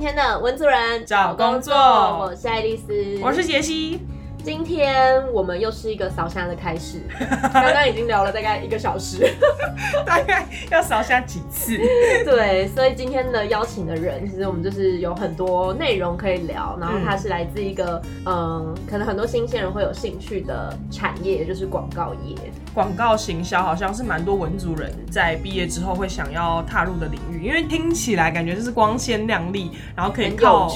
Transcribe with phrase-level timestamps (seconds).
[0.00, 4.00] 今天的文组人找工作我是爱丽丝，我是杰西。
[4.42, 7.02] 今天我们又是一个扫虾的开始，
[7.52, 9.30] 刚刚已经聊了大概一个小时，
[10.06, 11.76] 大概要扫虾几次？
[12.24, 22.34] 对，所以今天的邀请的人，其实我们就是有很多内容可以聊，然后他是来自一个嗯，可能很多新鲜人会有兴趣的产业，就是广告业。
[22.72, 30.68] 广告行销好像是蛮多文族人在毕业之后会想要踏入的领域，因为听起来感觉就是光鲜亮丽，然后可以靠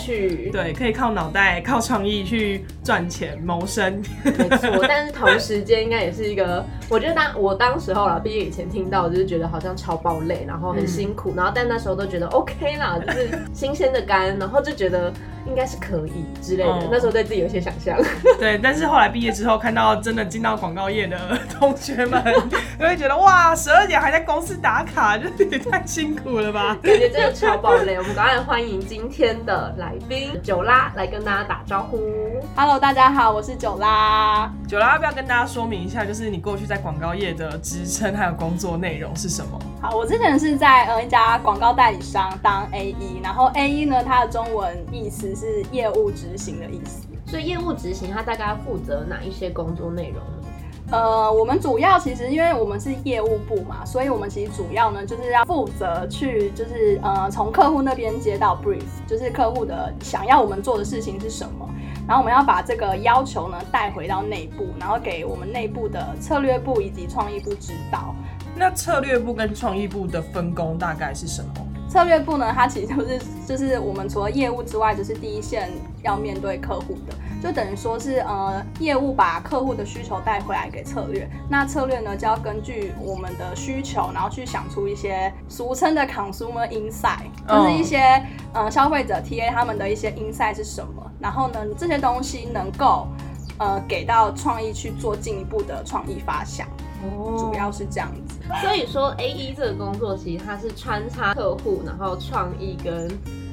[0.51, 4.02] 对，可以靠脑袋、靠创意去赚钱谋生。
[4.23, 15.12] 没错，但是同时间应该也是一个，我觉得当我当时候了毕业以前听到，就是觉得好像超爆累，然后很辛苦，然后但那时候都觉得 OK 啦， 就是新鲜的肝，然后就觉得。
[15.47, 17.98] 应该是可以之类的，那时候对自己有些想象。
[18.41, 22.25] 对，但是后来毕业之后，看到真的进到广告业的同学们，
[22.81, 26.78] 就会觉得哇，十二点还在公司打卡，就也太辛苦了吧？
[26.83, 27.98] 感觉真的超爆累。
[27.98, 32.00] 我们赶快欢迎今天的来宾九拉来跟大家打招呼。
[32.56, 34.53] Hello，大家好，我是九拉。
[34.67, 39.56] 九拉要不要跟大家说明一下，就是你过去在广告业的职称还有工作内容是什么？
[39.81, 47.06] 好，我之前是在呃一家广告代理商当 A E，然后 A E 呢，它的中文意思是业务执行的意思。
[47.27, 50.48] 所以业务执行，它大概负责哪一些工作内容呢？
[50.91, 61.69] 呃，我们主要其实因为我们是业务部嘛，所以我们其实主要呢就是要负责去就是呃从客户那边接到 brief，就是客户的想要我们做的事情是什么，
[62.06, 68.14] 然后我们要把这个要求呢带回到内部，然后给我们内部的策略部以及创意部指导。
[68.55, 71.50] 那策略部跟创意部的分工大概是什么？
[71.88, 75.70] 策略部呢，它其实就是就是我们除了业务之外，就是第一线
[76.02, 77.14] 要面对客户的，
[77.45, 88.00] 就等于说是呃业务把客户的需求带回来给策略，那策略呢就要根据我们的需求，然后去想出一些俗称的 consumer insight，就是一些
[88.55, 93.06] 呃消费者 TA 他们的一些 insight 是什么，然后呢这些东西能够
[93.59, 96.66] 呃给到创意去做进一步的创意发想。
[97.37, 103.11] 主要是这样子，所以说 A E 这个工作其实它是穿插客户，然后创意跟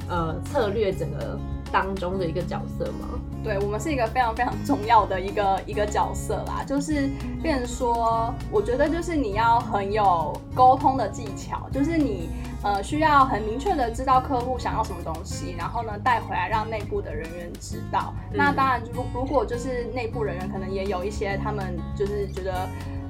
[0.07, 1.37] 呃策略整个
[1.71, 3.19] 当中的一个角色吗？
[3.43, 7.09] 对，我们是一个非常非常重要的一个一个角色啦，就是
[7.41, 12.29] 变成说，我觉得就是你要很有沟通的技巧，就是你
[12.63, 18.13] 呃需要很明确的知道客户想要什么东西，然后呢带回来让内部的人员知道。
[18.31, 22.67] 那当然，如如果就是内部人员可能也有一些他们就是觉得。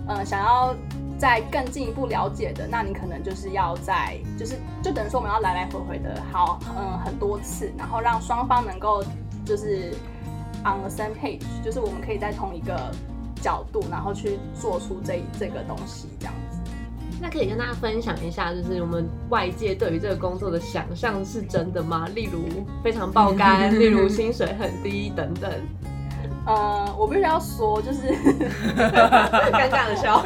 [0.08, 0.76] 呃，想要
[1.22, 9.04] 再更进一步了解的，那你可能就是要在，就是就等于说我们要来来回回的好，嗯，很多次，然后让双方能够
[9.46, 9.92] 就是
[10.66, 12.92] on the same page，就是我们可以在同一个
[13.40, 16.58] 角度，然后去做出这这个东西这样子。
[17.22, 22.08] 那可以跟大家分享一下，就是我们外界对于这个工作的想象是真的吗？
[22.16, 25.52] 例如非常爆肝， 例如薪水很低等等。
[26.46, 28.00] 呃，我必须要说，就是
[28.76, 30.24] 尴尬的笑。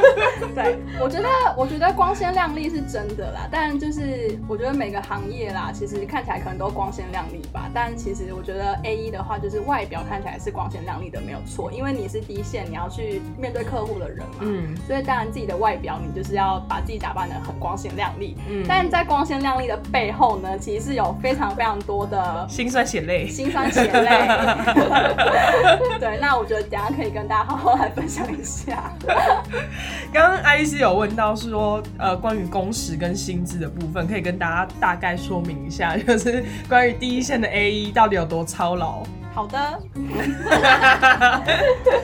[0.55, 1.27] 对，我觉得，
[1.57, 7.69] 我觉得光鲜亮丽是真的啦，但就是我觉得每个行业啦，其实看起来可能都光鲜亮丽吧。
[7.73, 14.35] 但其实我觉得 A 一的话，就是外表看起来是光鲜亮丽的，没有错，因为你是第一线，你要去面对客户的人嘛。
[14.39, 14.73] 嗯。
[14.87, 18.37] 所以当然自己的外表，你就是要把自己打扮的很光鲜亮丽。
[18.49, 18.63] 嗯。
[18.67, 23.27] 但在光鲜亮丽的背后呢，其实是有非常非常多的辛酸血泪。
[23.27, 24.09] 辛酸血泪。
[26.05, 28.93] 对，那我觉得等下可以跟大家好好来分享一下。
[30.13, 39.01] 刚刚艾丽丝有问到是说，呃，关于工时跟薪资的部分，可以跟大家大概说明一下，就是关于第一线的 A E 到底有多操劳。
[39.35, 39.59] 好的，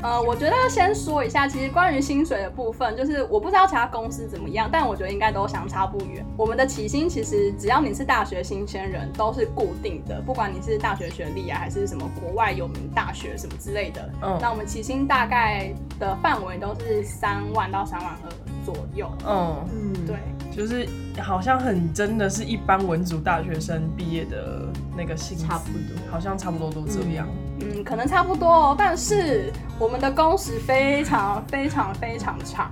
[0.03, 6.25] 呃，我觉得先说一下，其实关于薪水的部分，就是我不知道其他公司怎么样，但我觉得应该都相差不远。
[6.35, 14.09] 我们的起薪其实只要你是大学新鲜人，都是固定的，不管你是大学学历啊，还是什么国外有名大学什么之类的。
[14.21, 18.29] 嗯，那我们起薪大概的范围都是三万到三万二
[18.65, 19.09] 左右。
[19.25, 20.17] 嗯嗯，对。
[20.51, 20.87] 就是
[21.21, 24.67] 好像很真的是一般文组大学生毕业的
[24.97, 27.27] 那个薪差不多，好像差不多都这样。
[27.61, 32.71] 嗯，可能差不多，但是我们的工时非常非常非常长，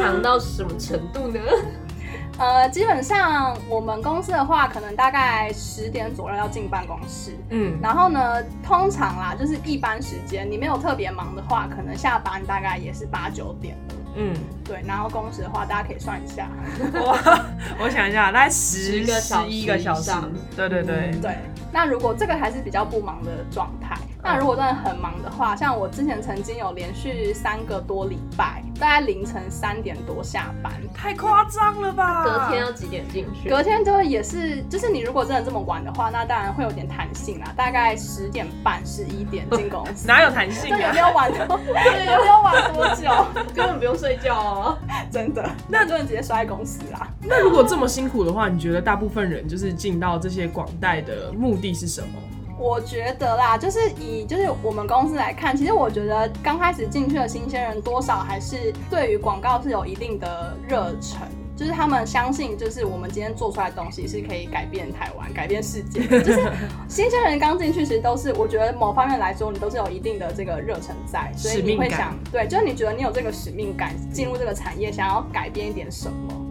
[0.00, 1.40] 长到什么程度呢？
[2.38, 7.34] 呃，基本上我们公司的话，可能大概十点左右要进办公室。
[7.48, 13.94] 嗯，然后呢，通常啦，就是一般时间，你没有特别忙的话，可能下班大概也是八九点了。
[14.16, 14.34] 嗯，
[14.64, 16.48] 对，然后工时的话，大家可以算一下。
[17.04, 17.18] 哇，
[17.78, 20.10] 我想一下，大概十个小十一个小时。
[20.56, 21.36] 对对对对。
[21.72, 32.24] 那如果这个还是比较不忙的状态，那如果真的很忙的话，像我之前曾经有连续三个多礼拜，大概凌晨三点多下班，太夸张了吧？
[32.24, 33.50] 隔天要几点进去？
[33.50, 40.06] 隔天就也是，就是你如果真的这么晚的话，那当然会有点弹性啦，大概十点半、十一点进公司。
[40.08, 41.00] 哪有弹性这有啊没？
[41.00, 41.58] 有晚多？
[41.58, 42.72] 对，有没有晚？
[43.54, 44.78] 根本不用睡觉哦。
[45.10, 47.08] 真的，那真的直接摔在公司啦。
[47.22, 52.08] 那如果这么辛苦的话，你觉得大部分人就是进到这些广代的目的是什么？
[52.58, 61.20] 我觉得啦，就是以就是我们公司来看，其实我觉得刚开始进去的新鲜人，多少还是对于广告是有一定的热忱。
[61.56, 66.20] 就是他们相信，就是我们今天做出来的东西是可以改变台湾、改变世界的。
[66.22, 66.52] 就是
[66.86, 76.46] 新鲜人刚进去，其实都是我觉得某方面来说，你都是有一定的这个热忱在，所以你会想，对，就是你觉得你有这个使命感，进入这个产业，想要改变一点什么。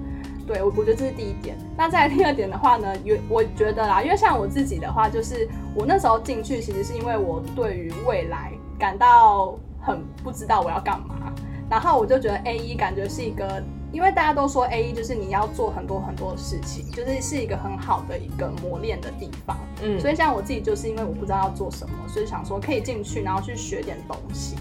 [0.48, 1.56] 对，我我觉得这是第一点。
[1.76, 11.34] 那在第二点的话呢，有我觉得啦，因为像我自己的话，就是我那时候进去，其实是因为我对于未来感到很不知道我要干嘛，
[11.68, 19.58] 然后我就觉得 A 一感觉是一个，因为大家都说 A 一就是你要做很多很多事情，就是是一个很好的一个磨练的地方。
[19.82, 24.56] 嗯，所以像我自己就是因为我不知道要做什么，所以想说可以进去，然后去学点东西。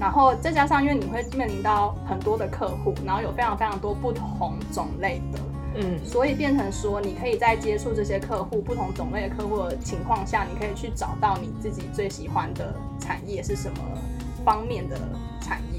[0.00, 5.38] 然后再加上，因为你会面临到很多的客户，然后有非常非常多不同种类的，
[5.76, 13.78] 嗯，所以变成说，你可以在接触这些客户、不同种类的客户的情况下，你可以去找到你自己最喜欢的产业是什么
[14.44, 14.98] 方面的
[15.40, 15.73] 产业。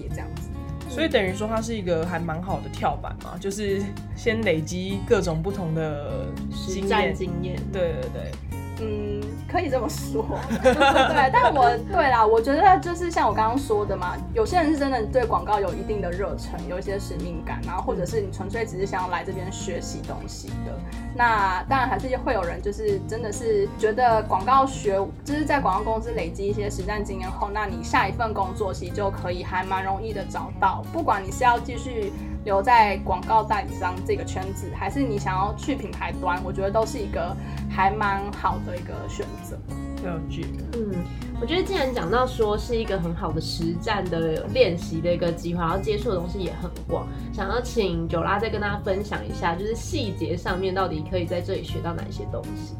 [0.96, 3.82] 所以等于说它是一个还蛮好的跳板嘛，就是
[4.16, 6.26] 先累积各种不同的
[6.70, 7.14] 经验。
[7.14, 8.32] 经验，对对对，
[8.80, 9.15] 嗯，
[9.56, 10.25] 可以这么说，
[10.62, 20.78] 对，但我对啦，我觉得就是像我刚刚说的嘛，有些人是真的对广告有一定的热忱，有一些使命感，然后或者是你纯粹只是想要来这边学习东西的。
[21.16, 32.12] 那当然还是会有人就是真的是觉得广告学，就是在广告公司累积一些实战经验后，那你下一份工作其实就可以还蛮容易的找到，不管你是要继续。
[32.46, 37.36] 留在广告代理商这个圈子，还是你想要去品牌端，我觉得都是一个
[37.70, 39.58] 还蛮好的一个选择。
[40.04, 40.46] 了解。
[40.74, 41.04] 嗯，
[41.42, 52.76] 我觉得既然讲到说是一个很好的实战的练习的一个计划，然后接触的东西也很广，想要请九拉再跟大家分享一下，就是细节上面到底可以在这里学到哪些东西。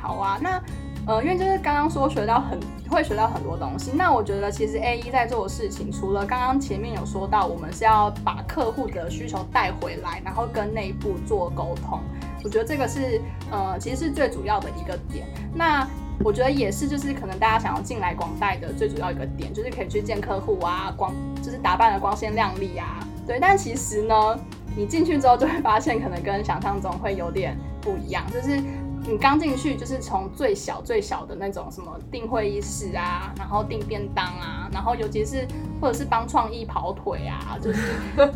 [0.00, 0.58] 好啊，那
[1.06, 2.58] 呃，因为就是刚刚说学到很
[2.88, 12.00] 会学到很多东西，那我觉得其实 A 一在做的事情，除了刚刚前面有说到，我们是要把客户的需求带回来，然后跟内部做沟通，
[12.42, 13.20] 我觉得这个是
[13.50, 15.26] 呃，其实是最主要的一个点。
[15.54, 15.86] 那
[16.24, 21.12] 我觉得也是，就是可能大家想要进来广代的最主要一个点，就是可以去见客户啊，光
[21.42, 23.38] 就是打扮的光鲜亮丽啊，对。
[23.38, 24.38] 但其实呢，
[24.74, 28.58] 你进去之后就会发现，可能跟想象中会有点不一样，就是。
[29.06, 35.46] 你刚进去就是从最小最小的那种什么订会议室啊，然后订便当啊，然后尤其是
[35.84, 37.78] 或者是帮创意跑腿啊，就是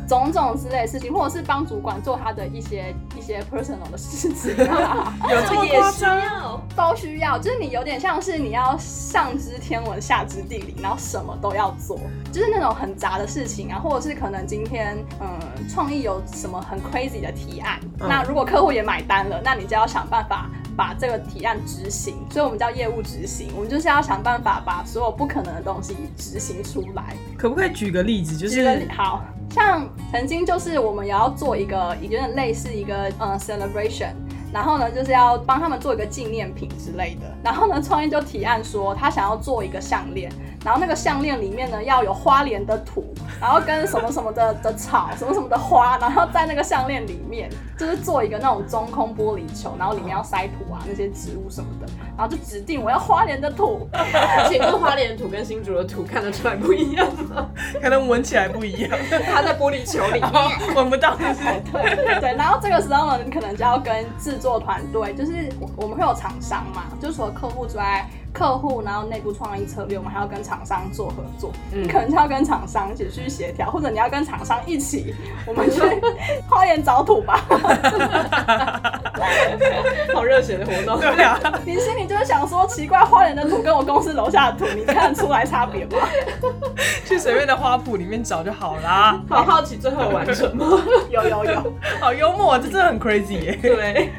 [0.06, 6.20] 种种之类的事情，或者是帮主管做他的一些一些 personal 的事情啊， 有这么夸张？
[6.20, 7.38] 要都需要。
[7.38, 11.98] 就是你有点像是你要上知天文下知地理，然后什么都要做，
[12.30, 20.50] 就是那种很杂的事情啊，或者是可能今天嗯创意有什么很 crazy 的提案，嗯那如果客户也买单了，那你就要想办法。
[20.78, 23.50] 把这个提案执行，所以我们叫业务执行。
[23.56, 27.16] 我们就是要想办法把所有不可能的东西执行出来。
[27.36, 28.36] 可不可以举个例子？
[28.36, 34.12] 就是好像曾经就是我们也要做一个，有点类似一个呃 celebration。
[34.52, 37.26] 然后呢，就是要帮他们做一个纪念品之类的。
[37.42, 40.32] 然后呢，创意就提案说，他想要做一个项链，
[40.64, 43.04] 然后那个项链里面呢要有花莲的土，
[43.40, 51.86] 然后跟什么什么的的草，什么什么的花，然后在那个项链里面就是做一个那种中空玻璃球，然后里面要塞土啊那些植物什么的，
[52.18, 53.88] 然后就指定我要花莲的土。
[54.50, 57.48] 请问花莲土跟新竹的土看得出来不一样吗？
[57.80, 58.90] 可能闻起来不一样，
[59.32, 60.74] 它在玻璃球里面。
[60.74, 61.44] 闻不到就是。
[61.72, 75.14] 对对，然后这个时候呢，你可能就要跟制作团队，就是我我们会有厂商嘛，就除了客户之外，客户然后内部创意策略，我们还要跟厂商做合作，嗯你可能就要跟厂商一起去协调，或者你要跟厂商一起，
[75.46, 75.80] 我们去
[76.48, 77.44] 花园找土吧。
[80.14, 81.00] 好热血的活动。
[81.00, 85.98] 对啊，你心里就会想说，奇怪，花园的土跟我公司楼下的土，你看得出来差别吗？
[87.04, 89.20] 去随便的花圃里面找就好啦。
[89.28, 90.66] 好好奇最后有完成吗？
[91.10, 93.58] 有有有，好幽默，这真的很 crazy 耶。
[93.60, 94.10] 对，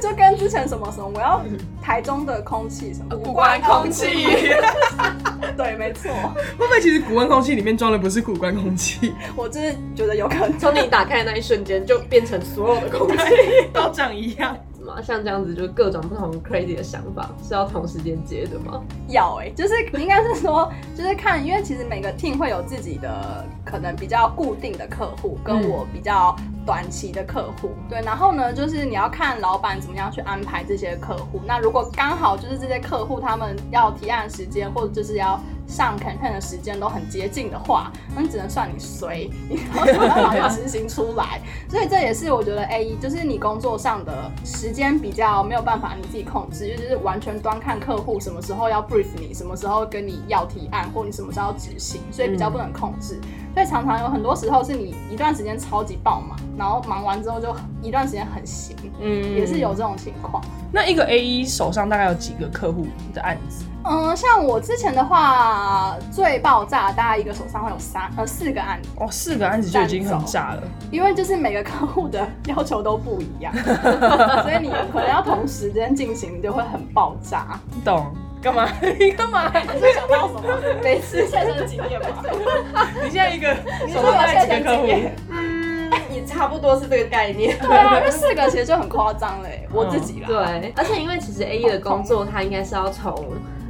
[0.00, 1.40] 就跟之前什么什么，我要
[1.82, 4.06] 台中的空气什么古关空气，
[5.56, 6.10] 对，没错，
[6.58, 10.58] 会不会其实古关空气里面装的不是古关空气，我真是觉得有可能。
[10.58, 13.16] 从你打开的那一瞬间，就变成所有的空气。
[13.72, 14.56] 都长一样？
[14.92, 15.02] 子吗？
[15.02, 18.82] 像这样子，就各种不同 crazy 的想法是要同时间接的吗？
[19.08, 26.34] 要哎、就是应该是说，就是看，因为其实每个 team 会有自己的可能比较固定的客户，跟嗯我比较
[26.66, 31.40] 短期的客户，对，然后呢，就是你要看老板怎么样去安排这些客户。
[31.46, 35.40] 那如果刚好就是这些客户他们要提案时间，或者就是要
[35.72, 41.40] 上 campaign 的时间都很接近的话，那你只能算你随，你 没有 办法去执行出来。
[41.70, 53.18] 所以这也是我觉得 A 一就是你工作上的时间比较没有办法你自己控制，就是完全端看客户什么时候要 brief 你，什么时候跟你要提案，或你什么时候要执行，所以比较不能控制。
[53.54, 60.42] 所以常常有很多时候是你一段时间超级爆忙，然后忙完之后就一段时间很闲，嗯也是有这种情况。
[60.72, 63.64] 那一个 A 一手上大概有几个客户的案子？
[63.84, 70.62] 嗯，像我之前的话，最爆炸大概一个手上会有三呃四个案子，哦，四个案子就已经很炸了。
[70.90, 73.52] 因为就是每个客户的 要求都不一样，
[74.42, 77.58] 所以你可能要同时间进行，就会很爆炸。
[77.84, 78.14] 懂？
[78.42, 78.68] 干嘛？
[78.98, 79.52] 你干嘛？
[79.54, 80.42] 你是想到什么？
[80.82, 82.86] 每次现身经验吗？
[83.02, 83.54] 你现在一个
[83.86, 84.88] 你手上大概几个客户？
[85.30, 87.56] 嗯，也差不多是这个概念。
[87.60, 90.26] 对啊，因为四个其实就很夸张嘞，我自己啦。
[90.26, 93.14] 对，而且因为其实 A E 的工作，它应该是要从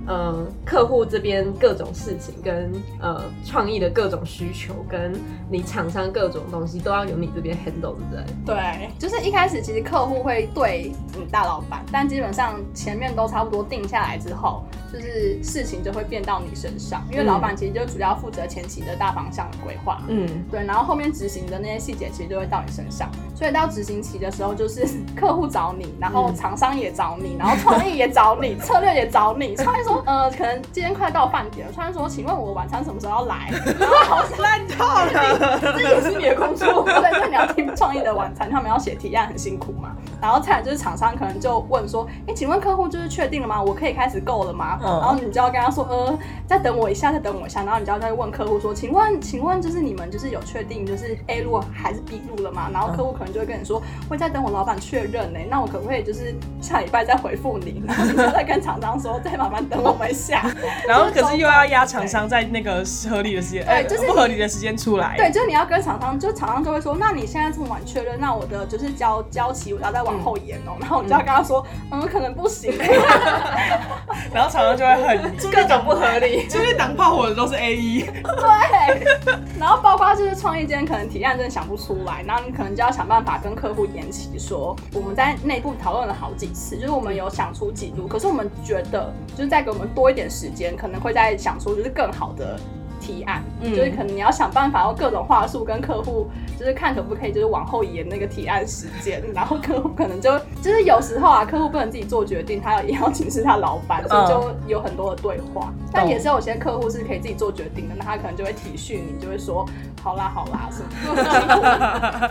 [0.06, 5.12] 呃客户这边各种事情，跟呃创意的各种需求，跟
[5.50, 8.56] 你厂商各种东西，都要由你这边 handle，对不对？
[8.56, 20.02] 对，就是一开始其实客户会对你大老板，但基本上前面都差不多定下来之后，就是事情就会变到你身上，因为老板其实就主要负责前期的大方向的规划。
[20.08, 29.56] 嗯，对，然后后面执行的那些细节其实就会到你身上，所以到执行期的时候，就是 客户找你，然后厂商也找你，然后创意也找你， 策略也找你。
[29.56, 33.50] 创意说，呃，可能今天快到饭点了，创意说，请问我晚餐什么时候要来？
[33.78, 35.58] 然后好烂透了。
[35.72, 36.84] 这也是你的工作。
[36.84, 39.90] 对，就你要听创意的晚餐，他们要写提案很辛苦嘛。
[40.20, 43.62] 然后再来就是厂商可能就问说，哎，请问客户就是确定了吗？
[43.62, 44.78] 我可以开始购了吗？
[44.82, 47.62] 嗯然后你就要跟他说，呃，再等我一下，再等我一下。
[47.64, 52.68] 然后你就要再问客户说，请问，请问就是你们就是有确定就是 A 路还是 B 路了吗？
[52.72, 57.82] 然后客户可能就会跟你说，会再等我老板确认呢、那我可不可以就是下礼拜再回复你？
[57.86, 60.44] 然后你就再跟厂商说，再麻烦等我们一下。
[60.86, 65.16] 然后可是又要压厂商在那个合理的时间，哎，对就是不合理的时间出来。
[65.16, 72.72] 对，就是你要跟厂商，就是厂商就会说，那你现在这么晚确认，那我的就是交交期我要再往后延哦、然后你就要跟他说，嗯，可能不行。
[74.34, 76.44] 然后厂商就会很各种不合理。
[76.50, 78.00] 就是挡炮火的都是 A 一。
[78.02, 79.06] 对，
[79.60, 92.58] 然后包括就是创意间可能提案真的想不出来，然后你可能就要想办法跟客户延期说，我们在内部讨论了好几次，就是我们有想出几路，可是我们觉得就是再给我们多一点时间，可能会再想出就是更好的。
[93.02, 93.74] 提案，嗯。
[93.74, 96.28] 就是可能你要想办法用各种话术跟客户，
[96.58, 105.72] 就是看可不可以就是往后延那个提案时间，然后客户可能就就是有时候啊，客户不能自己做决定，他也要请示他老板，所以就有很多的对话。
[105.92, 109.66] 但也是有些客户是可以自己做决定的，那他可能就会体恤你，就会说
[110.02, 110.68] 好啦好啦。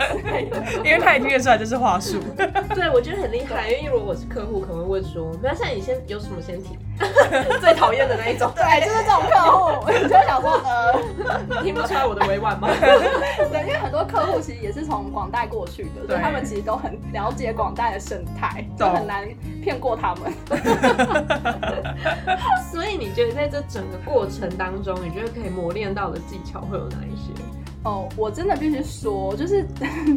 [0.84, 2.20] 因为他也听得出来这是话术。
[2.76, 6.78] 对，我觉得很厉害，因为如果我是客户，可能会问说，没有，现在你先有什么先提？
[7.62, 12.68] 最讨厌的那一种，对，就是这种客户，你就想说，呃，听不出来我的委婉吗？
[12.80, 19.28] 对，因为很多客户其实也是从广代过去的，所以对他们其实都很了解广代的生态，就懂很难
[19.64, 20.32] 骗过他们。
[22.72, 27.32] 所以你觉得在这整个过程当中，你觉得可以磨练到的技巧会有哪一些？
[27.84, 29.66] 哦，我真的必须说，就是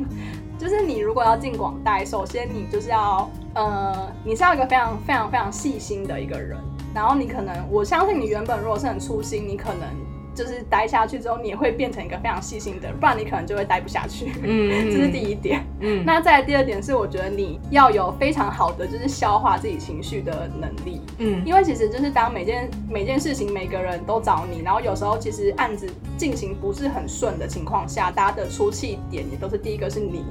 [0.58, 6.58] 就是你如果要进广代，首先你就是要呃，你是要一个非常非常非常细心的一个人，
[6.94, 9.88] 然后你可能我相信你原本如果是很粗心，你可能
[10.34, 14.32] 就是待下去之后，你也会变成一个非常细心的人，不然你可能就会待不下去。
[14.42, 15.64] 嗯 这是第一点。
[15.80, 21.00] 嗯 那再来第二点是，我觉得你要有非常好的就是消化自己情绪的能力。
[21.18, 30.24] 嗯因为其实就是当每件每件事情每个人都找你，然后有时候其实案子进行不是很顺的情况下，大家的出气点也都是第一个是你。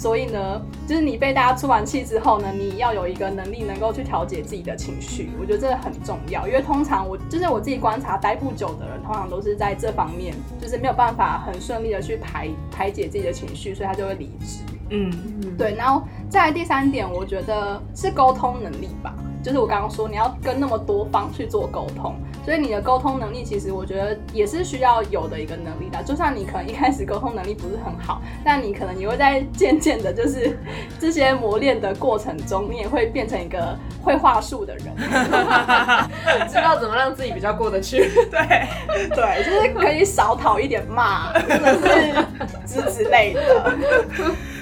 [0.00, 6.48] 所以呢，就是你被大家出完气之后呢，你要有一个能力能够去调节自己的情绪，我觉得这个很重要。
[6.48, 14.62] 因为通常我就是我自己观察待不久的人，通常都是在这方面就是没有办法很顺利的去排排解自己的情绪，所以他就会离职。
[14.88, 15.12] 嗯
[15.58, 19.14] 对，然后再来第三点，我觉得是沟通能力吧。
[19.42, 22.14] 就是我刚刚说，你要跟那么多方去做沟通，
[22.50, 26.02] 所以你的沟通能力其实我觉得也是需要有的一个能力的。
[26.02, 30.58] 就算你可能一开始沟通能力不是很好，但你可能也会在渐渐的，就是
[30.98, 34.86] 这些磨练的过程中，你也会变成一个会话术的人。
[36.50, 38.10] 知道怎么让自己比较过得去。
[38.32, 38.66] 对，
[39.14, 42.26] 对，就是可以少讨一点骂，或者是
[42.66, 43.72] 之之类的。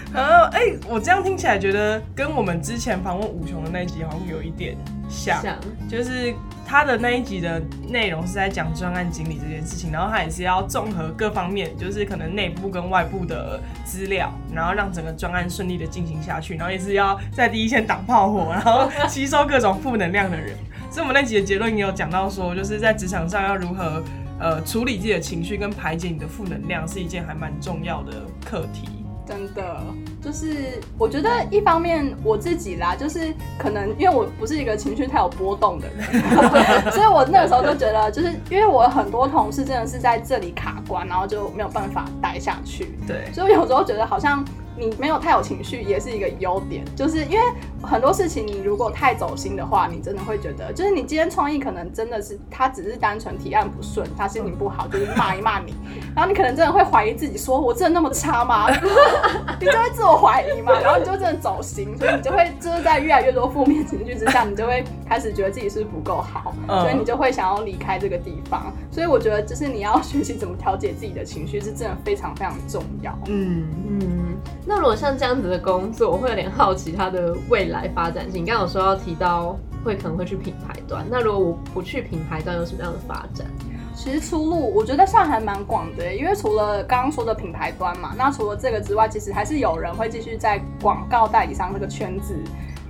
[0.15, 4.77] 啊，哎、我这样听起来觉得跟我们之前访问五雄的那一集好像有一点
[5.09, 5.57] 像，像
[5.89, 6.35] 就是
[6.67, 20.57] 他的那一集的内容是在讲专案经理这件事情，然后他也是要综合各方面，就是可能内部跟外部的资料，然后让整个专案顺利的进行下去，然后也是要在第一线挡炮火，然后 吸收各种负能量的人。
[20.91, 24.03] 所以我们那集的结论也有讲到说，就是在职场上要如何
[24.41, 28.89] 呃处理自己的情绪跟排解你的负能量，是一件还蛮重要的课题。
[29.29, 29.77] 真的，
[30.23, 36.23] 就是我觉得一方面我自己啦，就是可能因为我不是一个情绪太有波动的人，
[36.93, 44.43] 所以我那个时候就觉得，就是因为我很多同事真的是在这里卡关，然后就没有办法待下去，对，所以我有时候觉得好像
[44.79, 47.45] 你没有太有情绪也是一个优点，就是因为
[47.83, 55.75] 很多事情你如果太走心的话，你真的会觉得，就是你今天创意可能真的是他只是单纯提案不顺，他心情不好，就是骂一骂你，
[56.15, 58.69] 然后你可能真的会怀疑自己，说我真的那么差吗？
[59.61, 68.73] 你就会自我怀疑嘛，然后你就真的走心，所以你就会就是在越来越多负面情绪之下，你就会开始觉得自己是不是不够好，嗯所以你就会想要离开这个地方。
[68.91, 73.17] 所以我觉得就是你要学习怎么调节自己的情绪，是真的非常非常重要。
[73.27, 78.43] 嗯，嗯，那如果像这样子的工作，我会有点好奇它的未来发展性。
[78.43, 83.47] 你刚刚有说要提到会可能会去品牌端，那如果我不去品牌端，有什么样的发展？
[83.95, 92.37] 其实出路我觉得算还蛮广的，因为除了刚刚说的品牌端嘛，那除了这个之外，其实还是有人会继续在广告代理商这个圈子，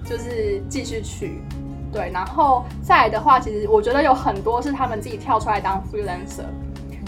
[0.04, 1.40] 就是继续去。
[1.90, 6.44] 对，然后再来的话，其实我觉得有很多是他们自己跳出来当 freelancer，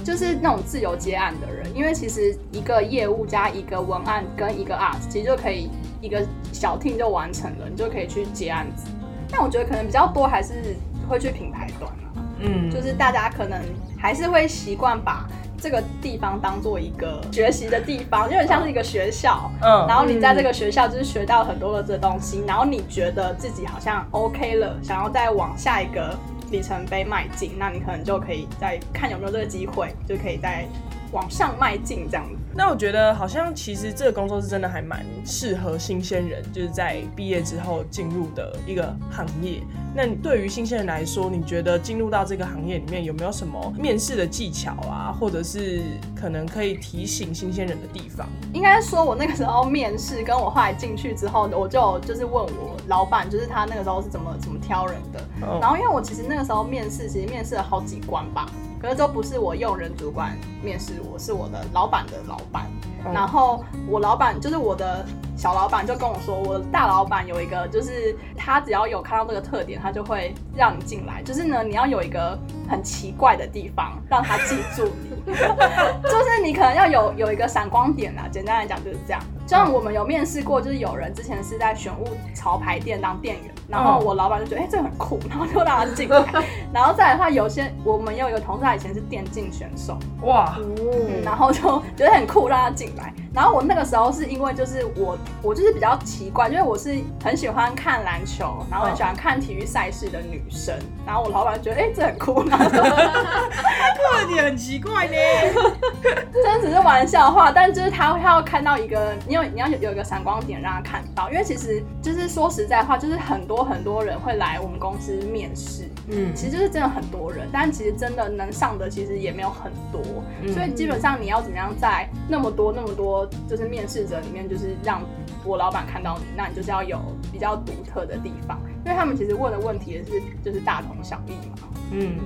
[0.02, 5.70] 就是那种自由接案的人，因为其实一个业务加一个文案跟一个 art，其实就可以
[6.00, 8.86] 一个小 team 就完成了，你就可以去接案子。
[9.30, 10.76] 但我觉得可能比较多还是
[11.08, 12.10] 会去品牌端啊。
[12.40, 13.60] 嗯，就是大家可能
[13.98, 15.28] 还是会习惯把
[15.58, 19.50] 这个地方当做一个学习的地方，有点像是一个学校。
[19.60, 26.18] 嗯然后你在这个学校就是学到很多的这东西，然后你觉得自己好像 OK 了，想要再往下一个
[26.50, 30.66] 里程碑迈进，那你可能就可以再看有没有这个机会，就可以再
[31.12, 32.39] 往上迈进这样子。
[32.54, 39.62] 那我觉得好像其实这个工作是真的还蛮适合新鲜人，就是在毕业之后进入的一个行业。
[39.94, 45.82] 那你对于新鲜人来说，你觉得进入到这个行业里面有没有什么面试的技巧啊，或者是
[46.14, 48.28] 可能可以提醒新鲜人的地方？
[48.52, 55.20] 应该说，我那个时候面试，跟我后来进去之后，我就就是问我老板，就是他那个时候是怎么怎么挑人的。
[55.42, 58.46] 嗯然后因为我其实那个时候面试，其实面试了好几关吧，
[58.80, 62.70] 可是都不是我用人主管面试我，是我的老板的老板。
[63.06, 65.04] 嗯然后我老板就是我的
[65.36, 71.22] 小老板就跟我说，我大老板有一个，就是他只要有看到这个特点，他就会让你进来。
[71.22, 74.84] 就是呢，你要有一个很奇怪的地方，让他记住
[75.26, 75.32] 你。
[76.04, 79.20] 就是你可能要有有一个闪光点啊，简单来讲就是这样。
[79.46, 86.24] 就像我们有面试过，就是有人之前是在选物潮牌店当店员，然后我老板就觉得哎、这个很酷，然后就让他进来。
[86.72, 93.12] 然后再来的话，有些我们有一个同事，他以前是电竞选手，哇，嗯，哦然后就觉得很酷，让他进来。
[93.32, 100.74] 然后我那个时候是因为就是我我就是比较奇怪，因为我是很喜欢看篮球，然后很喜欢看体育赛事的女生。
[101.06, 105.12] 然后我老板觉得哎、这很酷，然后就这点很奇怪呢。
[106.32, 120.00] 真的只是玩笑话，但就是他他要看到一个，你有你要有有一个闪光点让他看到，因为其实就是说实在话，就是很多很多人会来我们公司面试，嗯其实就是真的很多人，但其实真的能上的其实也没有很多，
[120.42, 125.02] 嗯所以基本上你要怎么样在那么多那么多就是面试者里面，就是让
[125.44, 126.98] 我老板看到你，那你就是要有
[127.32, 131.68] 比较独特的地方，因为他们其实问的问题也是就是大同小异嘛。
[131.92, 132.16] 嗯，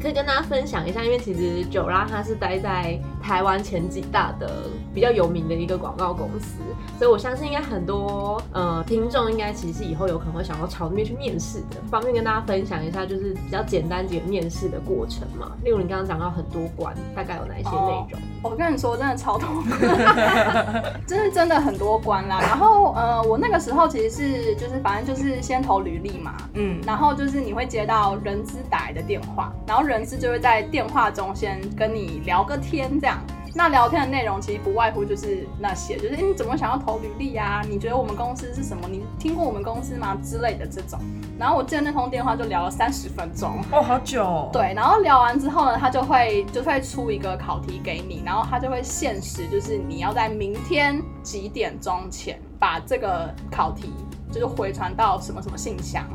[0.00, 6.56] 可以跟大家分享一下，因为其实九拉他是待在台湾前几大的比较有名的一个广告公司，
[6.98, 15.52] 所以我相信应该很多呃听众应该其实以后有可能会想要朝那边去面试的，方便跟大家分享一下，就是比较简单几个面试的过程嘛。
[15.62, 18.20] 例如你刚刚讲到很多关，大概有哪一些内容？
[18.42, 22.40] 我跟你说，真的超多关， 真是真的很多关啦。
[22.40, 33.18] 然后呃，我那个时候其实是就是反正就是先投履历嘛，嗯，然后就是你会接到人资打来的电话，然后人资就会在电话中先跟你聊个天这样。
[33.54, 37.62] 那聊天的内容其实不外乎就是那些，就是、诶你怎么想要投履历啊？
[37.68, 38.88] 你觉得我们公司是什么？
[38.88, 40.16] 你听过我们公司吗？
[40.24, 40.98] 之类的这种。
[41.38, 43.58] 然后我记得那通电话就聊了三十分钟。
[43.70, 53.92] 哦，好久、哦。，对，然后聊完之后呢，他就会就会出一个考题给你，然后他就会限时，就是你要在明天几点钟前把这个考题
[54.30, 56.06] 就是回传到什么什么信箱。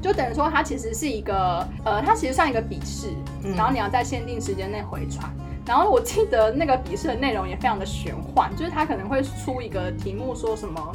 [0.00, 3.08] 就等于说，它其实是一个，呃，它其实算一个笔试，
[3.42, 5.28] 嗯然后你要在限定时间内回传。
[5.66, 10.94] 然后我记得那个笔试的内容也非常的玄幻，就是他可能会出一个题目说什么。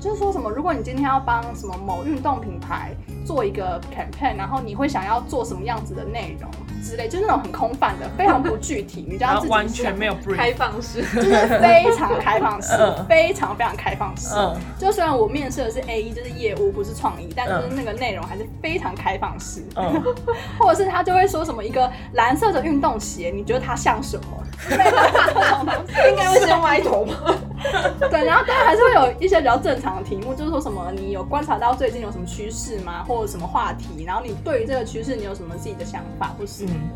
[0.00, 2.92] 就是说什么，如果你今天要帮什么某运动品牌
[3.24, 6.50] 做一个 campaign，然后你会想要做什么样子的内容
[6.82, 12.72] 之类，就是那种很空泛的，非常不具体，你知道自己完全没有开放式，就是非常开放式，
[13.08, 14.28] 非常非常开放式。
[14.34, 19.62] 嗯就虽然我面试的是 A 一，就是业务，不是创意，但就是那个内容还是非常开放式。
[19.76, 20.02] 嗯，
[20.58, 24.26] 或者是他就会说什么一个蓝色的运动鞋，你觉得它像什么？
[24.70, 27.34] 应该会先歪头吧？
[28.10, 36.90] 对，然后当然还是会有一些比较正常的题目，就是说什么你有观察到最近有什么趋势吗，或者什么话题，然后你对于这个趋势你有什么自己的想法，或是、嗯。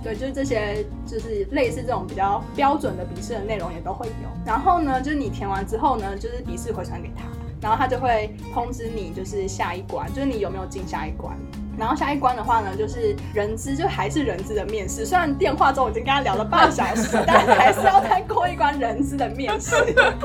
[0.00, 4.28] 对，就是这些就是类似这种比较标准的笔试的内容也都会有。
[4.46, 7.24] 然后呢，就是你填完之后呢，就是笔试回传给他，
[7.60, 11.36] 然后他就会通知你就是下一关，就是你有没有进下一关。
[11.78, 15.06] 然后下一关的话呢，就是人资，就还是人资的面试。
[15.06, 19.76] 虽然电话中我已经跟他聊了半小时， 但还是要再过一关人资的面试。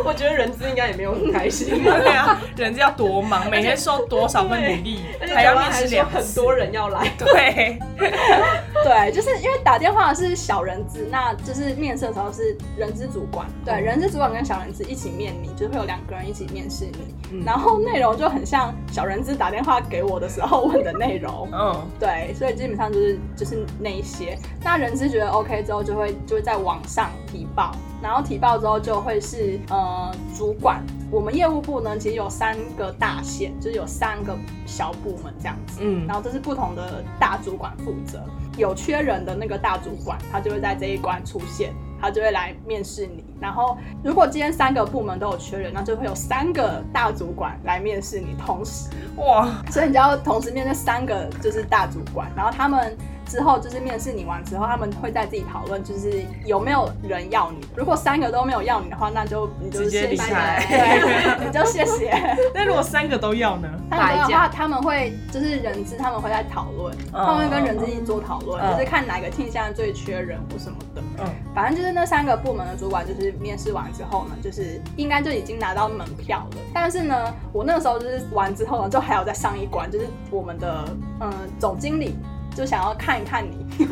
[0.03, 7.77] 我觉得人资应该也没有很开心， 对啊，人家要多忙，每天收多少份履历，还要面试很多人要来，对，
[8.83, 16.85] 对，就是因为打电话是小人资，那就是面试的时候是人资主管，对，人资主管跟小人资一起面你，就是会有两个人一起面试
[17.31, 21.49] 你，然后内容就很像小人资打电话给我的时候问的内容。
[21.51, 24.37] 嗯对，所以基本上就是就是那一些。
[24.63, 30.83] 那人资觉得 OK 之后，就会就会在网上提报，然后提报之后就会是呃主管。
[31.09, 35.79] 我们业务部呢，其实有三个大线，就是有三个小部门这样子。
[35.81, 38.23] 嗯然后这是不同的大主管负责。
[38.55, 43.23] 有缺人的那个大主管，他就会在这一关出现，他就会来面试你。
[43.39, 48.89] 然后如果今天三个部门都有缺人，那就会有三个大主管来面试你，同时。
[49.17, 57.65] 哇，所以你就要同时面对三个就是大主管，然后他们之后就是面试你完之后，他们会在自己讨论，就是有没有人要你。
[57.75, 62.13] 如果三个都没有要你的话，那就你就直接谢谢，离开对， 你就谢谢。
[62.53, 63.69] 那如果三个都要呢？
[63.89, 71.01] 他们的话，他们会就是人资，他们会在讨论，嗯他们会跟人资一起做讨论，嗯就是看哪个 team 现在最缺人或什么的。
[71.19, 76.57] 嗯反正就是那三个部门的主管，就是面试完之后呢，就是应该就已经拿到门票了。
[76.73, 80.83] 但是呢，我那个时候就是完之后呢，就还有再上一关，就是我们的
[81.21, 82.17] 嗯总经理
[82.55, 83.65] 就想要看一看你，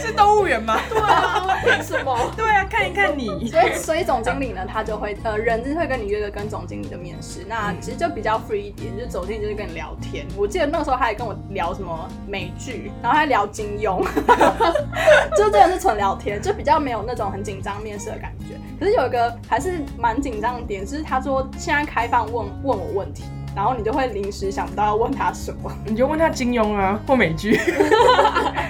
[0.00, 0.78] 是动物园吗？
[0.88, 2.16] 对啊，为什么？
[2.36, 3.48] 对啊，看一看你。
[3.48, 10.26] 所以所以总经理呢，他就会呃人就会跟你约个跟总经理的面试，那其实就比较 free 一点，就是总经理就是跟你聊天。
[10.36, 14.04] 我记得那个时候他还跟我聊什么美剧，然后还聊金庸，
[15.36, 18.54] 就真的是纯聊天，就比较没有那种很紧张面试的感觉。
[18.78, 23.24] 可是有一个还是蛮紧张的点，就是他说现在开放问问我问题。
[23.54, 27.52] 然后你就会临时想不到要问他什么，你就问他金庸啊，或美剧。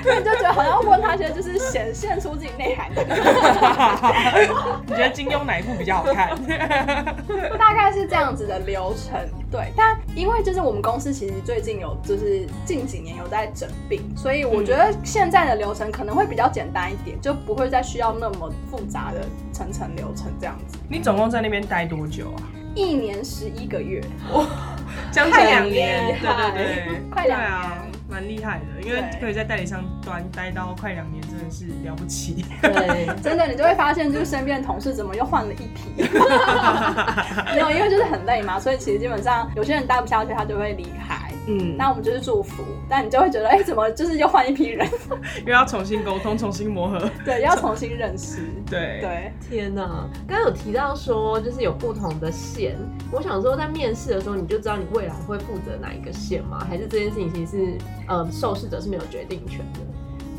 [0.06, 3.02] 你就觉得好像要问他一些就是显现出自己内涵的。
[4.86, 6.30] 你觉得金庸哪一部比较好看？
[7.58, 9.18] 大概是这样子的流程，
[9.50, 9.72] 对。
[9.74, 20.76] 但因为就是我们公司其实最近有就是近几年有在整并，所以我觉得现在的流程可能会比较简单一点，就不会再需要那么复杂的层层流程这样子。
[20.86, 22.44] 你总共在那边待多久啊？
[22.74, 24.02] 一年十一个月，
[25.10, 27.50] 将近两年，对对对，快两年
[28.08, 32.44] 蛮厉害的，因为可以在代理商端待到快两年，真的是了不起。
[32.62, 36.02] 对，真的你就会发现，就是身边的同事怎么又换了一批。
[37.54, 41.23] 没有，因为就是很累嘛，所以其实基本上有些人待不下去，他就会离开。
[41.46, 44.88] 嗯，那我们就是祝福，但你就会觉得，哎、怎么就是又换一批人？
[45.40, 47.10] 因为要重新沟通，重新磨合。
[47.24, 48.40] 对，要重新认识。
[48.70, 50.08] 对，对，天哪！
[50.26, 52.76] 刚刚有提到说，就是有不同的线。
[53.12, 56.66] 我想说，在面试的时候，你就知道你未来会负责哪一个线吗？
[56.68, 57.78] 还是这件事情其实是
[58.08, 59.80] 呃受试者是没有决定权的？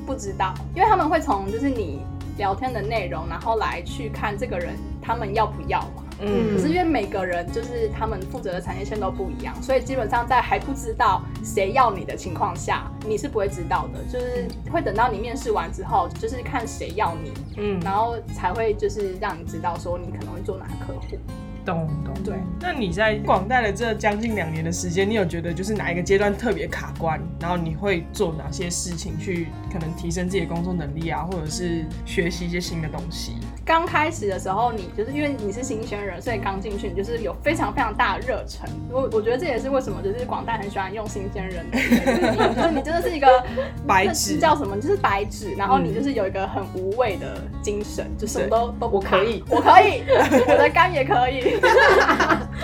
[0.06, 2.02] 不知道，因为他们会从就是你
[2.38, 6.04] 聊天的内容，然后来去看这个人他们要不要嘛。
[6.20, 14.04] 嗯可是因为每个人就是他们负责的产业线都不一样，所以基本上在还不知道谁要你的情况下，你是不会知道的。
[14.12, 21.18] 就是会等到你面试完之后，就是看谁要你，嗯，然后才会就是让你知道说你可能会做哪个客户。
[21.66, 22.14] 懂懂。
[22.24, 33.34] 对，那你在广大的这将近两年的时间，你有觉得就是哪一个阶段特别卡关，然后你会做哪些事情去可能提升自己的工作能力啊，或者是学习一些新的东西？
[33.66, 38.70] 刚开始的时候，你就是因为你是新鲜人，所以刚进去，你就是有非常非常大的热忱。
[38.92, 43.44] 我我觉得这也是为什么就是广大很喜欢用新鲜人的原因， 就是你真的是一个
[43.88, 44.80] 白纸叫什么？
[44.80, 50.04] 就是白纸，然后你就是有一个很无畏的精神，就什么都都我可以我可以，
[50.48, 51.60] 我的肝也可以。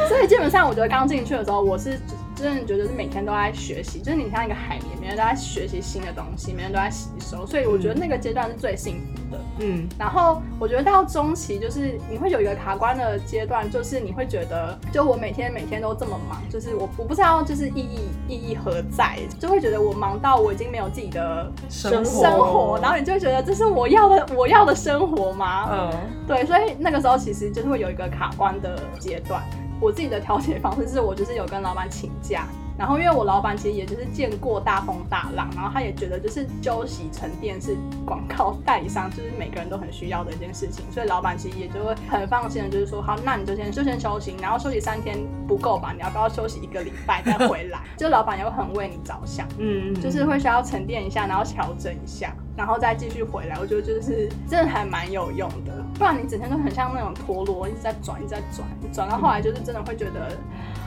[0.07, 1.99] 所以基本上，我觉得刚进去的时候，我是
[2.35, 9.41] 真的觉得是每天都在学习，就是你像一个海绵，每天都在学习新的东西，每天都在吸收，所以我觉得那个阶段是最幸福的。
[9.62, 25.69] 嗯，然后我觉得到中期，就是你会有一个卡关的阶段，就是你会觉得，就我每天每天都这么忙，就是我我不知道就是意义意义何在，就会觉得我忙到我已经没有自己的生活生活，然后你就会觉得这是我要的我要的生活吗？
[25.71, 25.91] 嗯，
[26.28, 29.41] 对，所以那个时候其实就是会有一个卡关的阶段。
[29.80, 32.47] 我自己的调节方式是我就是有跟老板请假，
[32.82, 45.15] 然后因为我老板其实也就是见过大风大浪，然后他也觉得就是休息沉淀是广告代理商就是每个人都很需要的一件事情，所以老板其实也就会很放心的，就是说好，那你就先就先休息，然后休息三天
[45.48, 45.94] 不够吧？
[45.94, 47.82] 你要不要休息一个礼拜再回来？
[47.96, 53.57] 就老板也会很为你着想，嗯，就是会需要沉淀一下，然后调整一下，然后再继续回来。
[53.59, 60.37] 我觉得就是真的还蛮有用的，不然你整天都很像那种陀螺，一直在转，一直在转，转到后来就是真的会觉得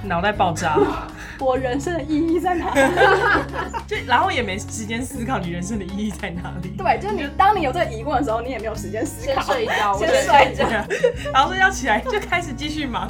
[0.02, 0.78] 脑袋爆炸，
[1.40, 2.80] 我人生的意义在哪里？
[3.86, 6.70] 就然后也没时间思考你人生的意义在哪里。
[6.76, 9.96] 对，就是你当你有这个疑问的时候，你也没有时间思考先考。
[9.98, 10.66] 睡觉，先睡觉。
[11.32, 13.08] 然后睡觉起来就开始继续忙。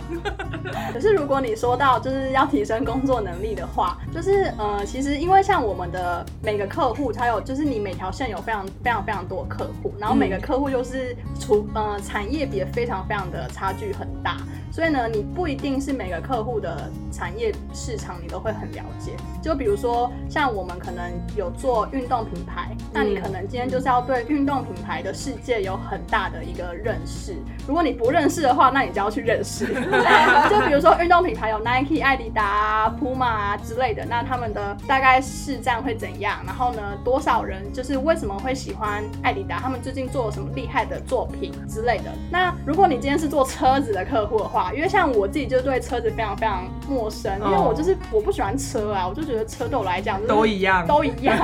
[0.92, 14.37] 可是如果你说到就是要提升工作能力的话，就是呃，其实因为像我们的每个客户，他有就是你每条线有非常非常非常多客户，然后每个客户又是除呃产业别非常非常的差距很大，
[14.70, 19.12] 所以呢，你不一定是每个客户的产业市场你都会很了解。
[19.42, 27.35] 就比如说像我们可能有做运动品牌，那你可能今天就是要对运动品牌的世界有很大的一个认识。
[27.66, 29.66] 如果你不认识的话，那你就要去认识。
[30.50, 36.40] 就比如说运动品牌有 Nike、艾迪达、Puma 啊之类的，那他们的大概市占会怎样？
[36.46, 39.59] 然后呢，多少人就是为什么会喜欢艾迪达？
[39.59, 42.12] 他们最近做了什么厉害的作品之类的。
[42.31, 51.37] 那如果你今天是做车子的客户的话，因为像我自己就对车子非常非常陌生，因为我就是我不喜欢车啊，我就觉得车对我来讲就 是都一样都一样。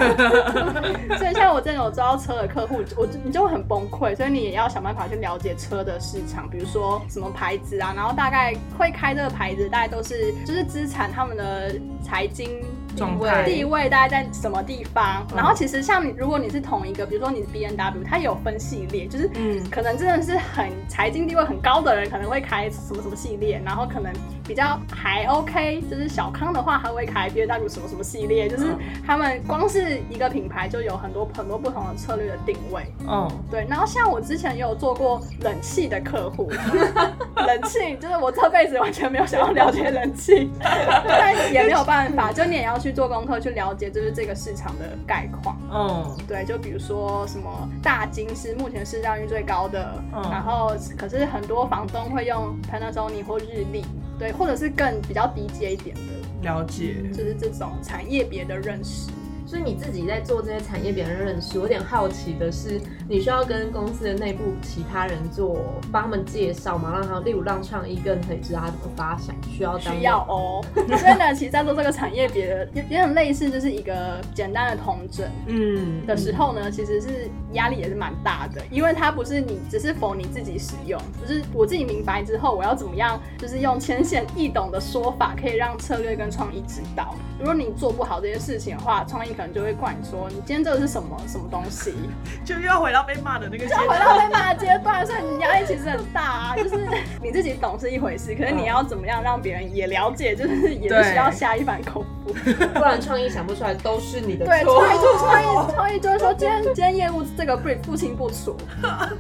[1.19, 12.63] 所以像我真的有招车的客户，我就你就会很崩溃，所以你也要想办法去了解车的市场，比如说什么牌子啊，然后大概会开这个牌子，大概都是就是资产他们的财经
[12.97, 13.45] 状态。
[13.45, 15.27] 地位大概在什么地方。
[15.35, 19.63] 然后其实像你，如果你是同一个，比如说你是 B N W，它有分系列，就是嗯。
[19.71, 24.13] 可能真的是很财经地位很高的人，可能会开什么什么系列，然后可能
[24.51, 28.75] 比较还 OK，就是小康的话，他会开 B N W 什么什么系列，就是
[29.07, 32.93] 他们光是一个品牌就有很多很多不同的策略的定位。
[33.09, 36.51] 嗯，对，然后像我之前也有做过冷气的客户，
[37.47, 45.57] 冷气就是我这辈子完全没有想要了解冷气，但也没有办法，就你也要去做功课去了解，就是这个市场的概况。
[45.71, 53.85] 嗯，对，就比如说什么大金是目前市占率最高的，嗯然后可是很多房东会用 Panasonic 或日立，
[54.21, 56.03] 对，或者是更比较低阶一点的，
[56.43, 56.97] 了解。
[57.11, 59.11] 就是这种产业别的认识。
[59.51, 66.93] 所以你自己在做这些产业别人认识，我有点好奇的是，你需要跟公司的内部其他人做帮他们介绍吗？
[66.93, 87.17] 让他例如让创意更可以知道他怎么发想，需要需要哦，所以呢，其实在做这个产业别的，也也很类似，就是一个简单的同整嗯的时候呢，其实是压力也是蛮大的，因为它不是你只是否你自己使用，就是我自己明白之后，我要怎么样，就是用浅显易懂的说法，可以让策略跟创意知道。
[87.41, 91.95] 如果你做不好这些事情的话，创意可能就会怪你说，你今天这个是什么什么东西，
[92.45, 94.01] 就又要回到被骂的那个阶就回段。
[94.01, 96.57] 到被骂的阶段，所以你压力其实很大啊。
[96.61, 96.87] 就是
[97.23, 102.35] 你自己懂是一回事，可是你要怎么样让别人也了解，就是也是需要下一番功夫。
[102.75, 104.85] 不然创意想不出来都是你的对，错。
[104.85, 108.55] 创意就创意创意就是说，今天今天业务这个 brief 不清不楚，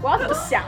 [0.03, 0.63] 我要怎么想？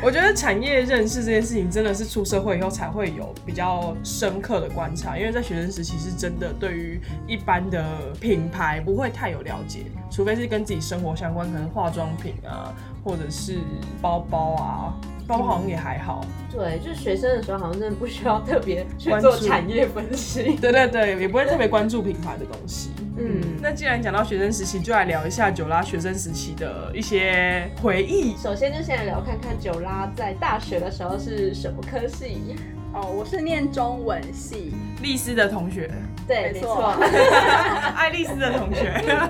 [0.00, 7.84] 我觉得产业认识这件事情真的是出社会以后才会有比较深刻的观察，因为在学生时期是真的对于一般的
[8.20, 13.58] 品牌不会太有了解，除非是跟自己生活相关，可能化妆品啊，或者是
[14.00, 14.94] 包包啊，
[15.26, 16.24] 包包好像也还好。
[16.50, 20.54] 对，就是学生的时候好像真的不需要特别去做产业分析。
[20.60, 22.90] 对对对，也不会特别关注品牌的东西。
[23.16, 28.36] 嗯，那既然讲到学生时期，就来聊一下九拉学生时期的一些回忆。
[28.36, 32.56] 首先就先来聊看看九拉在大学的时候是什么科系。
[32.94, 35.90] 哦，我是念中文系，丽丝的同学，
[36.28, 36.94] 对，没错。
[37.96, 38.84] 爱丽丝的同学，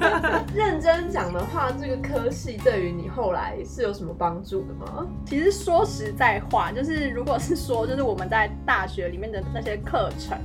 [0.54, 5.06] 认真讲的话，这个科系对于你后来是有什么帮助的吗？
[5.24, 10.36] 其实说实在话，就是如果是说，就是我们在大学里面的那些课程，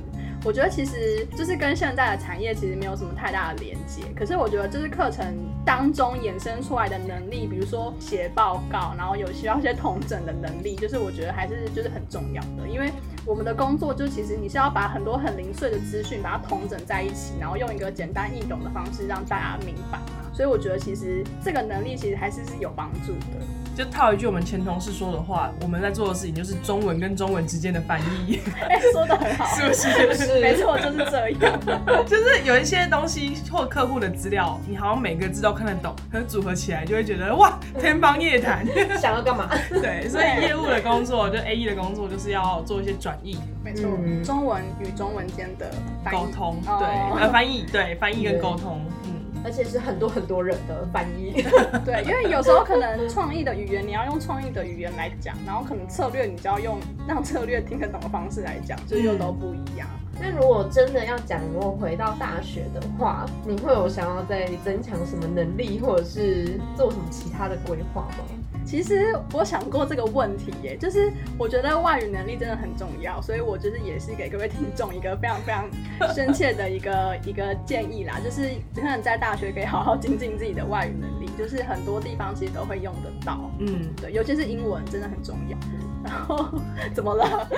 [0.42, 4.02] 我觉得其实就是跟现在的产业其实没有什么太大的连接。
[4.16, 5.34] 可是我觉得就是课程
[5.66, 12.66] 当中衍生出来的能力，比如说写报告，然后有需要一些统整的能力，就是我觉得还是就是很重要的。
[12.66, 12.90] 因为
[13.26, 20.32] 我们的工作就其实你是要把很多很零碎的资讯把它统整在一起，然后用一个简单易懂的方式让大家明白嘛。
[20.32, 23.59] 所以我觉得其实这个能力其实还是是有帮助的。
[23.76, 30.14] 就套一句我们前同事说的话，我们在做的事情就是中文跟中文之间的翻译，哎、说的很好，是不是？
[30.14, 31.58] 是 没错，就是这样。
[32.06, 38.66] 就是有一些东西或客户的资料，你好像每个字都看得懂，可是组合起来就会觉得哇，天方夜谭。
[39.00, 39.48] 想要干嘛？
[39.70, 45.70] 对，所以业务的工作，就 A E 的工作，就是要做一些转译、没错，嗯中文与中文间的
[46.04, 48.99] 翻译沟通，哦对，呃，翻译，对，翻译跟沟通，嗯。
[49.44, 51.42] 而且是很多很多人的翻译。
[51.84, 59.88] 对，因为有时候可能创意的语言你要用创意的语言来讲，然后可能策略你就要用让策略听得懂的方式来讲，就又都不一样。
[60.22, 68.24] 那如果真的要讲，如果回到大学的话，你会有想要再增强什么能力，或者是做什么其他的规划吗？
[68.70, 75.68] 其实我想过这个问题耶，就是我觉得外语能力真的很重要，所以我就是也是给各位听众一个非常非常
[76.14, 85.56] 深切的一个一个建议啦，就是可能在大学可以好好精进自己的外语能力，就是很多地方其实都会用得到，嗯，对，尤其是英文真的很重要。
[86.04, 86.46] 然后
[86.94, 87.48] 怎么了？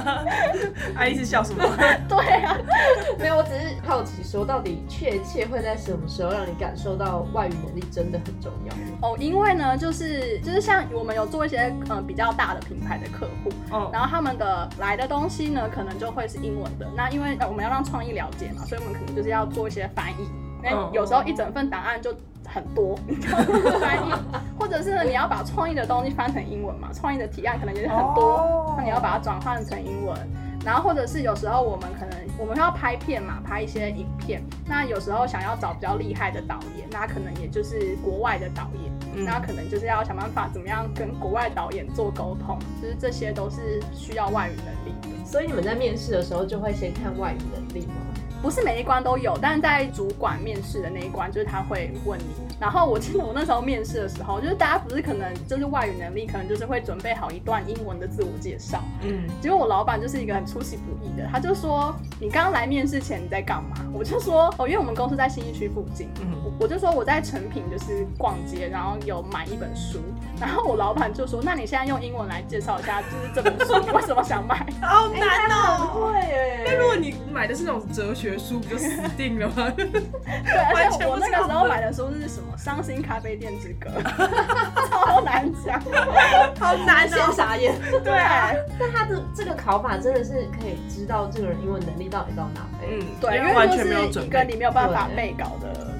[0.96, 1.64] 阿姨是笑什么？
[2.08, 2.56] 对啊，
[3.18, 8.74] 没有，我只是好奇说，到底确切会在什么时候让你感受到外语能力真的很重要？
[9.08, 16.86] 哦，因为呢，就是就是像我们有做一些呃比较大的品牌的客户，哦，然后他们的来的东西呢，可能就会是英文的。
[16.96, 20.26] 那因为呃我们要让创意了解嘛，所以我们可能就是要做一些翻译。
[20.62, 22.14] 那嗯有时候一整份档案就
[22.48, 22.96] 很多，
[23.80, 24.12] 翻译，
[24.58, 30.16] 或者是呢你要把创意的东西翻成英文嘛，创意的提案可能也是很多，哦那你要把它转换成英文。
[30.64, 34.42] 然后或者是有时候我们可能我们要拍片嘛，拍一些影片。
[34.66, 38.90] 那有时候想要找比较厉害的导演，那可能也就是国外的导演。
[39.16, 45.24] 嗯那可能就是要想办法怎么样跟国外导演做沟通，就是这些都是需要外语能力的。
[45.26, 47.94] 所以你们在面试的时候就会先看外语能力吗？
[48.44, 52.26] 不是每一关都有，但是在主管面试的那一关，就是他会问你。
[52.60, 58.82] 然后我记得我那时候面试的时候，就是大家不是可能就是外语能力，可能就是会准备好一段英文的自我介绍。
[59.00, 70.00] 嗯，结果我老板就是一个很出其不意的，他就说：“你刚刚来面试前你在干嘛？”我就说：“哦，因为我们公司在新一区附近。”嗯我我就说我在成品就是逛街，然后有买一本书。
[70.38, 76.10] 然后我老板就说：“那你现在用英文来介绍一下，就是这本书，你为什么想买？” 好难哦。
[76.12, 79.72] 会哎那如果你买的是那种哲学书，不就死定了吗？
[79.76, 79.86] 对，
[80.74, 83.90] 而且我那个时候买的书是什么《伤心咖啡店之歌》，
[84.90, 85.80] 超难讲。
[86.58, 87.74] 好难先傻眼。
[88.02, 88.12] 对，
[88.80, 92.88] 但他的这个考法真的是可以知道这个人英文能力到底到哪里。
[92.88, 94.54] 嗯，对，因因为完全没有准就是一个你。
[94.54, 95.93] 没有办法对背稿的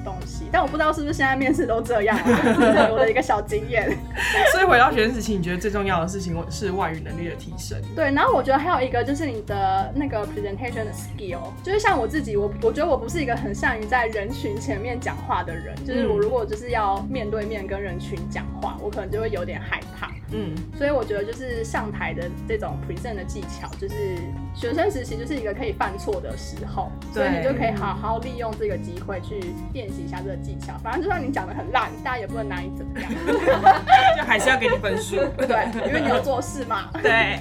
[0.51, 3.89] 但我不知道是不是现在面试都这样啊，对我的一个小经验。
[4.51, 7.77] 所以回到学生时期，你觉得最重要的事情是外语能力的提升？
[7.95, 20.09] 对，然后我觉得还有一个就是你的那个 presentation 的 skill，就是像我自己，我我觉得我不是一个很善于在人群前面讲话的人，就是我嗯如果就是要面对面跟人群讲话，我可能就会有点害怕。
[20.31, 24.17] 嗯，所以我觉得就是上台的这种 present 的技巧，就是
[24.55, 30.73] 学生时期就是一个可以犯错的时候，所以你就可以好好利用这个机会去练习一下这个技巧。
[30.83, 33.11] 反正就算你讲的很烂，大家也不能拿你怎么样，
[34.17, 35.15] 就还是要给你分数。
[35.37, 36.89] 对，因为你要做事嘛。
[37.01, 37.39] 对，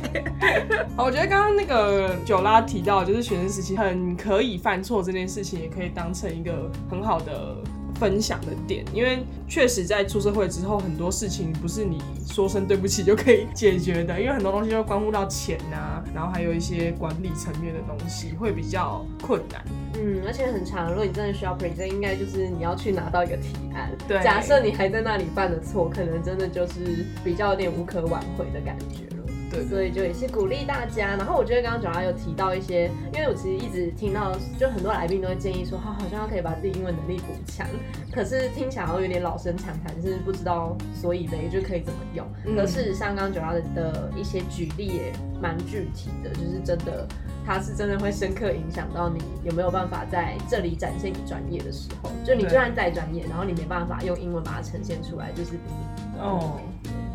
[0.96, 7.56] 我觉得刚刚那个九拉提到，就是学生时期很可以犯错这件事情，也可以当成一个很好的
[7.98, 19.64] 分享的点，因为确实在出社会之后，很多事情不是你说声对不起就可以解决的，因为很多东西都关乎到钱啊，然后还有一些管理层面的东西，会比较困难。
[19.96, 20.88] 嗯，而且很长。
[20.90, 23.90] 如果你真的需要 present，应该就是你要去拿到一个提案。
[24.08, 29.23] 对假设你还在那里犯了错，可能真的就是比较有点无可挽回的感觉了。
[29.54, 31.16] 对所以就也是鼓励大家。
[31.16, 37.66] 然后我觉得刚刚九拉有提到一些，因为我其实一直听到，就很多来宾都会建议说，他好像可以把自己英文能力补强。
[38.12, 42.26] 可是听起来好有点老生常谈，是不知道所以嘞就可以怎么用。
[42.44, 47.06] 嗯可事实上，刚刚九拉的的一些举例也蛮具体的，就是真的。
[47.46, 55.52] 它是真的会深刻影响到你有没有办法在这里展现你专业的时候，就你就算再专业，然后你没办法用英文把它呈现出来，就是
[56.18, 56.58] 哦。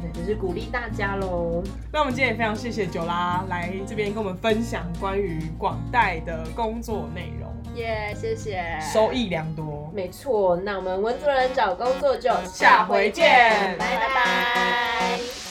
[0.01, 1.61] 对，就是鼓励大家喽。
[1.91, 8.63] 那我们今天也非常谢谢九拉来这边跟我们分享关于广代的工作内容，耶谢谢。
[8.82, 9.91] 收益良多。
[9.93, 15.48] 没错，那我们文族人找工作就下回见拜拜。